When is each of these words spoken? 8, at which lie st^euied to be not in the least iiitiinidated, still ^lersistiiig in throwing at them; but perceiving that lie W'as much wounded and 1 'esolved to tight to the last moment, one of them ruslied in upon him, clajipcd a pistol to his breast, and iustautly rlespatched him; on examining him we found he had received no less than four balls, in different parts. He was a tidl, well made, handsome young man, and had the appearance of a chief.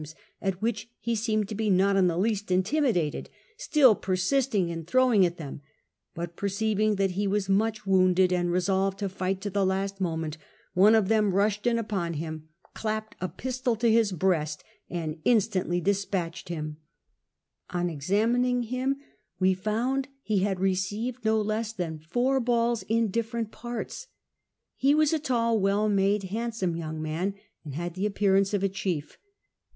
8, 0.01 0.07
at 0.41 0.61
which 0.63 0.89
lie 1.05 1.13
st^euied 1.13 1.47
to 1.47 1.53
be 1.53 1.69
not 1.69 1.95
in 1.95 2.07
the 2.07 2.17
least 2.17 2.47
iiitiinidated, 2.47 3.27
still 3.55 3.95
^lersistiiig 3.95 4.67
in 4.69 4.83
throwing 4.83 5.27
at 5.27 5.37
them; 5.37 5.61
but 6.15 6.35
perceiving 6.35 6.95
that 6.95 7.11
lie 7.11 7.25
W'as 7.27 7.47
much 7.47 7.85
wounded 7.85 8.33
and 8.33 8.49
1 8.49 8.57
'esolved 8.57 8.97
to 8.97 9.07
tight 9.07 9.41
to 9.41 9.51
the 9.51 9.63
last 9.63 10.01
moment, 10.01 10.39
one 10.73 10.95
of 10.95 11.07
them 11.07 11.31
ruslied 11.33 11.67
in 11.67 11.77
upon 11.77 12.13
him, 12.15 12.49
clajipcd 12.75 13.13
a 13.21 13.29
pistol 13.29 13.75
to 13.75 13.91
his 13.91 14.11
breast, 14.11 14.63
and 14.89 15.23
iustautly 15.23 15.79
rlespatched 15.85 16.49
him; 16.49 16.77
on 17.69 17.87
examining 17.87 18.63
him 18.63 18.97
we 19.39 19.53
found 19.53 20.07
he 20.23 20.39
had 20.39 20.59
received 20.59 21.23
no 21.23 21.39
less 21.39 21.73
than 21.73 21.99
four 21.99 22.39
balls, 22.39 22.81
in 22.89 23.09
different 23.11 23.51
parts. 23.51 24.07
He 24.75 24.95
was 24.95 25.13
a 25.13 25.19
tidl, 25.19 25.59
well 25.59 25.87
made, 25.87 26.23
handsome 26.23 26.75
young 26.75 26.99
man, 27.03 27.35
and 27.63 27.75
had 27.75 27.93
the 27.93 28.07
appearance 28.07 28.51
of 28.55 28.63
a 28.63 28.67
chief. 28.69 29.19